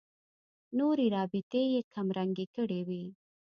نورې 0.77 1.05
رابطې 1.15 1.61
یې 1.73 1.81
کمرنګې 1.93 2.45
کړې 2.55 2.81
وي. 2.87 3.03